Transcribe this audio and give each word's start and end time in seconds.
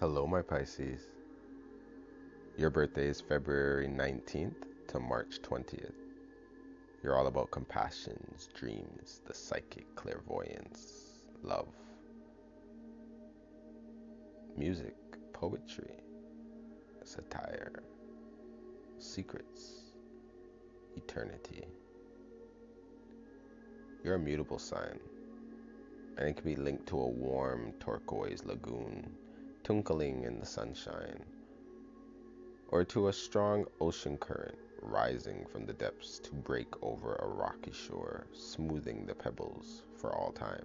Hello, 0.00 0.28
my 0.28 0.42
Pisces. 0.42 1.08
Your 2.56 2.70
birthday 2.70 3.08
is 3.08 3.20
February 3.20 3.88
19th 3.88 4.62
to 4.86 5.00
March 5.00 5.42
20th. 5.42 5.90
You're 7.02 7.18
all 7.18 7.26
about 7.26 7.50
compassions, 7.50 8.48
dreams, 8.54 9.22
the 9.26 9.34
psychic, 9.34 9.92
clairvoyance, 9.96 11.24
love, 11.42 11.66
music, 14.56 14.94
poetry, 15.32 15.96
satire, 17.02 17.82
secrets, 18.98 19.90
eternity. 20.96 21.64
You're 24.04 24.14
a 24.14 24.20
mutable 24.20 24.60
sign, 24.60 25.00
and 26.18 26.28
it 26.28 26.36
can 26.36 26.44
be 26.44 26.54
linked 26.54 26.86
to 26.86 27.00
a 27.00 27.08
warm 27.08 27.72
turquoise 27.80 28.44
lagoon 28.44 29.10
twinkling 29.68 30.24
in 30.24 30.40
the 30.40 30.46
sunshine, 30.46 31.22
or 32.70 32.84
to 32.84 33.08
a 33.08 33.12
strong 33.12 33.66
ocean 33.82 34.16
current 34.16 34.56
rising 34.80 35.44
from 35.44 35.66
the 35.66 35.74
depths 35.74 36.18
to 36.18 36.32
break 36.32 36.68
over 36.82 37.16
a 37.16 37.26
rocky 37.26 37.70
shore, 37.70 38.26
smoothing 38.32 39.04
the 39.04 39.14
pebbles 39.14 39.82
for 40.00 40.16
all 40.16 40.32
time. 40.32 40.64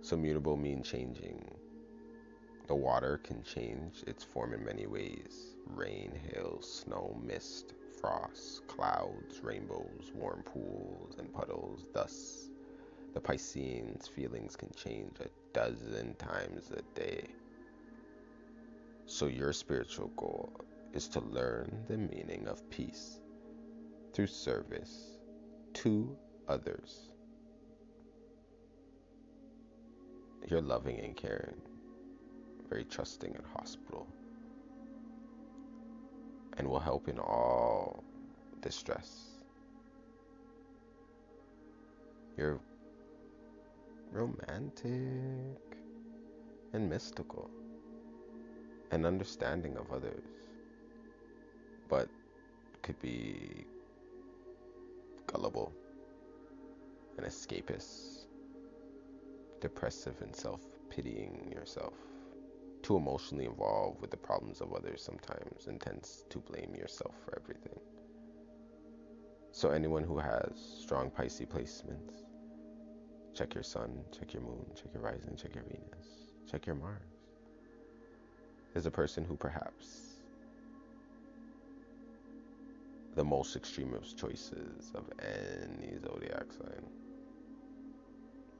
So 0.00 0.16
mutable 0.16 0.56
mean 0.56 0.82
changing. 0.82 1.48
The 2.66 2.74
water 2.74 3.20
can 3.22 3.44
change 3.44 4.02
its 4.08 4.24
form 4.24 4.52
in 4.52 4.64
many 4.64 4.88
ways 4.88 5.54
rain, 5.76 6.18
hail, 6.26 6.60
snow, 6.60 7.16
mist, 7.24 7.74
frost, 8.00 8.66
clouds, 8.66 9.38
rainbows, 9.44 10.10
warm 10.12 10.42
pools, 10.42 11.14
and 11.20 11.32
puddles. 11.32 11.86
Thus, 11.94 12.48
the 13.14 13.20
Piscean's 13.20 14.08
feelings 14.08 14.56
can 14.56 14.70
change 14.74 15.16
a 15.20 15.28
dozen 15.52 16.14
times 16.14 16.70
a 16.70 16.82
day. 16.98 17.26
So, 19.06 19.26
your 19.26 19.52
spiritual 19.52 20.08
goal 20.16 20.52
is 20.94 21.08
to 21.08 21.20
learn 21.20 21.84
the 21.88 21.98
meaning 21.98 22.46
of 22.48 22.68
peace 22.70 23.20
through 24.12 24.28
service 24.28 25.18
to 25.74 26.16
others. 26.48 27.10
You're 30.48 30.62
loving 30.62 30.98
and 31.00 31.16
caring, 31.16 31.60
very 32.68 32.84
trusting 32.84 33.34
and 33.34 33.44
hospitable, 33.54 34.06
and 36.56 36.68
will 36.68 36.80
help 36.80 37.08
in 37.08 37.18
all 37.18 38.02
distress. 38.60 39.28
You're 42.36 42.60
romantic 44.12 45.58
and 46.74 46.88
mystical 46.88 47.50
and 48.90 49.06
understanding 49.06 49.76
of 49.78 49.90
others, 49.90 50.22
but 51.88 52.08
could 52.82 53.00
be 53.00 53.64
gullible 55.26 55.72
and 57.16 57.26
escapist, 57.26 58.26
depressive 59.60 60.20
and 60.20 60.36
self 60.36 60.60
pitying 60.90 61.50
yourself, 61.50 61.94
too 62.82 62.96
emotionally 62.96 63.46
involved 63.46 64.00
with 64.02 64.10
the 64.10 64.16
problems 64.16 64.60
of 64.60 64.74
others 64.74 65.02
sometimes, 65.02 65.68
and 65.68 65.80
tends 65.80 66.24
to 66.28 66.38
blame 66.38 66.74
yourself 66.74 67.14
for 67.24 67.38
everything. 67.40 67.78
So, 69.52 69.70
anyone 69.70 70.04
who 70.04 70.18
has 70.18 70.52
strong 70.82 71.10
Pisces 71.10 71.46
placements 71.46 72.31
Check 73.34 73.54
your 73.54 73.62
sun, 73.62 74.04
check 74.16 74.34
your 74.34 74.42
moon, 74.42 74.66
check 74.74 74.92
your 74.92 75.02
rising, 75.02 75.34
check 75.36 75.54
your 75.54 75.64
Venus, 75.64 76.06
check 76.50 76.66
your 76.66 76.76
Mars. 76.76 77.00
Is 78.74 78.84
a 78.84 78.90
person 78.90 79.24
who 79.24 79.36
perhaps 79.36 80.22
the 83.14 83.24
most 83.24 83.56
extreme 83.56 83.94
of 83.94 84.04
choices 84.16 84.92
of 84.94 85.04
any 85.18 85.98
zodiac 86.00 86.44
sign. 86.52 86.84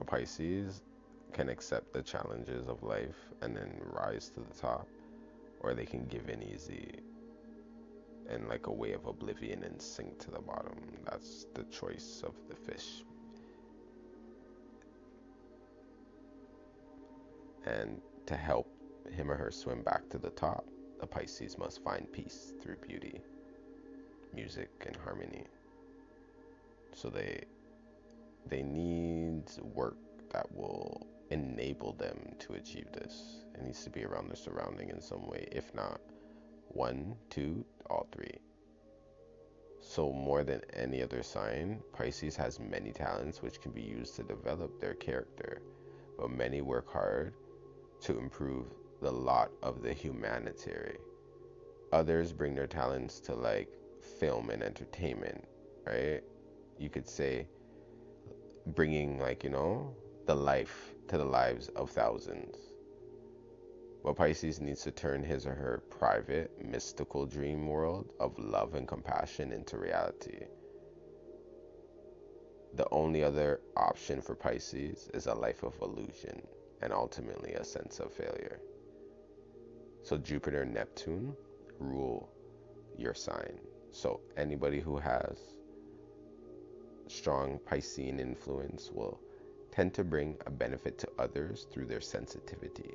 A 0.00 0.04
Pisces 0.04 0.82
can 1.32 1.48
accept 1.48 1.92
the 1.92 2.02
challenges 2.02 2.68
of 2.68 2.82
life 2.84 3.18
and 3.42 3.56
then 3.56 3.72
rise 3.82 4.28
to 4.30 4.40
the 4.40 4.60
top, 4.60 4.86
or 5.60 5.74
they 5.74 5.86
can 5.86 6.06
give 6.06 6.28
in 6.28 6.42
easy 6.42 7.00
and 8.28 8.48
like 8.48 8.68
a 8.68 8.72
way 8.72 8.92
of 8.92 9.06
oblivion 9.06 9.64
and 9.64 9.82
sink 9.82 10.18
to 10.20 10.30
the 10.30 10.40
bottom. 10.40 10.78
That's 11.04 11.46
the 11.54 11.64
choice 11.64 12.22
of 12.24 12.34
the 12.48 12.54
fish 12.54 13.02
And 17.66 18.00
to 18.26 18.36
help 18.36 18.68
him 19.10 19.30
or 19.30 19.36
her 19.36 19.50
swim 19.50 19.82
back 19.82 20.08
to 20.10 20.18
the 20.18 20.30
top, 20.30 20.64
the 21.00 21.06
Pisces 21.06 21.58
must 21.58 21.82
find 21.82 22.10
peace 22.12 22.52
through 22.62 22.76
beauty, 22.76 23.20
music, 24.34 24.70
and 24.86 24.96
harmony. 24.96 25.44
So 26.94 27.08
they 27.08 27.44
they 28.46 28.62
need 28.62 29.44
work 29.74 29.96
that 30.32 30.50
will 30.54 31.06
enable 31.30 31.92
them 31.92 32.34
to 32.40 32.54
achieve 32.54 32.90
this. 32.92 33.44
It 33.54 33.62
needs 33.62 33.84
to 33.84 33.90
be 33.90 34.04
around 34.04 34.28
their 34.28 34.36
surrounding 34.36 34.90
in 34.90 35.00
some 35.00 35.26
way, 35.26 35.46
if 35.52 35.74
not 35.74 36.00
one, 36.68 37.16
two, 37.30 37.64
all 37.88 38.06
three. 38.12 38.38
So, 39.80 40.12
more 40.12 40.44
than 40.44 40.60
any 40.74 41.02
other 41.02 41.22
sign, 41.22 41.80
Pisces 41.92 42.36
has 42.36 42.60
many 42.60 42.92
talents 42.92 43.42
which 43.42 43.60
can 43.60 43.72
be 43.72 43.82
used 43.82 44.14
to 44.16 44.22
develop 44.22 44.78
their 44.78 44.94
character, 44.94 45.62
but 46.18 46.30
many 46.30 46.60
work 46.60 46.92
hard 46.92 47.34
to 48.02 48.18
improve 48.18 48.66
the 49.00 49.10
lot 49.10 49.50
of 49.62 49.82
the 49.82 49.92
humanitarian. 49.92 51.00
Others 51.92 52.32
bring 52.32 52.54
their 52.54 52.66
talents 52.66 53.20
to 53.20 53.34
like 53.34 53.68
film 54.18 54.50
and 54.50 54.62
entertainment, 54.62 55.44
right? 55.86 56.22
You 56.78 56.88
could 56.88 57.08
say 57.08 57.46
bringing 58.66 59.18
like, 59.18 59.44
you 59.44 59.50
know, 59.50 59.94
the 60.26 60.34
life 60.34 60.94
to 61.08 61.18
the 61.18 61.24
lives 61.24 61.68
of 61.68 61.90
thousands. 61.90 62.56
But 64.04 64.16
Pisces 64.16 64.60
needs 64.60 64.82
to 64.82 64.90
turn 64.90 65.22
his 65.22 65.46
or 65.46 65.54
her 65.54 65.82
private, 65.90 66.52
mystical 66.64 67.26
dream 67.26 67.66
world 67.66 68.12
of 68.18 68.38
love 68.38 68.74
and 68.74 68.88
compassion 68.88 69.52
into 69.52 69.76
reality. 69.76 70.44
The 72.74 72.88
only 72.90 73.24
other 73.24 73.60
option 73.76 74.22
for 74.22 74.34
Pisces 74.34 75.10
is 75.12 75.26
a 75.26 75.34
life 75.34 75.64
of 75.64 75.78
illusion 75.82 76.40
and 76.82 76.92
ultimately 76.92 77.52
a 77.54 77.64
sense 77.64 78.00
of 78.00 78.12
failure. 78.12 78.60
So 80.02 80.16
Jupiter 80.16 80.62
and 80.62 80.74
Neptune 80.74 81.36
rule 81.78 82.30
your 82.96 83.14
sign. 83.14 83.58
So 83.90 84.20
anybody 84.36 84.80
who 84.80 84.96
has 84.98 85.38
strong 87.08 87.58
Piscean 87.68 88.20
influence 88.20 88.90
will 88.92 89.20
tend 89.72 89.94
to 89.94 90.04
bring 90.04 90.36
a 90.46 90.50
benefit 90.50 90.98
to 90.98 91.08
others 91.18 91.66
through 91.72 91.86
their 91.86 92.00
sensitivity. 92.00 92.94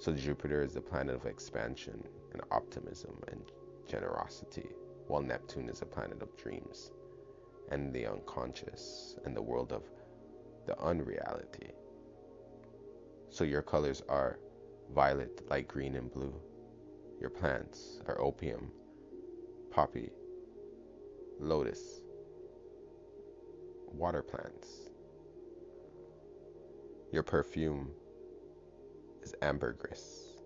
So 0.00 0.12
Jupiter 0.12 0.62
is 0.62 0.74
the 0.74 0.80
planet 0.80 1.14
of 1.14 1.26
expansion 1.26 2.02
and 2.32 2.42
optimism 2.50 3.16
and 3.28 3.40
generosity, 3.88 4.68
while 5.06 5.22
Neptune 5.22 5.68
is 5.68 5.82
a 5.82 5.86
planet 5.86 6.20
of 6.20 6.36
dreams 6.36 6.90
and 7.70 7.92
the 7.92 8.06
unconscious 8.06 9.16
and 9.24 9.36
the 9.36 9.42
world 9.42 9.72
of 9.72 9.82
the 10.66 10.78
unreality. 10.80 11.70
So 13.36 13.44
your 13.44 13.60
colors 13.60 14.02
are 14.08 14.38
violet, 14.94 15.42
light 15.50 15.68
green, 15.68 15.96
and 15.96 16.10
blue. 16.10 16.32
Your 17.20 17.28
plants 17.28 18.00
are 18.06 18.18
opium, 18.18 18.70
poppy, 19.70 20.08
lotus, 21.38 22.00
water 23.92 24.22
plants. 24.22 24.88
Your 27.12 27.22
perfume 27.22 27.90
is 29.22 29.34
ambergris. 29.42 30.38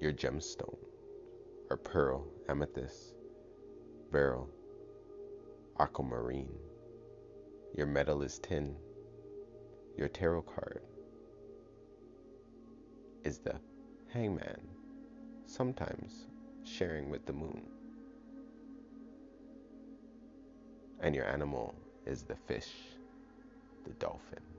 Your 0.00 0.12
gemstone 0.12 0.78
are 1.70 1.76
pearl, 1.76 2.26
amethyst, 2.48 3.14
beryl, 4.10 4.50
aquamarine. 5.78 6.58
Your 7.76 7.86
metal 7.86 8.22
is 8.22 8.40
tin. 8.40 8.74
Your 9.96 10.08
tarot 10.08 10.42
card 10.42 10.82
is 13.24 13.38
the 13.38 13.54
hangman, 14.12 14.60
sometimes 15.46 16.26
sharing 16.62 17.10
with 17.10 17.26
the 17.26 17.32
moon. 17.32 17.62
And 21.00 21.14
your 21.14 21.26
animal 21.26 21.74
is 22.06 22.22
the 22.22 22.36
fish, 22.36 22.70
the 23.84 23.90
dolphin. 23.94 24.53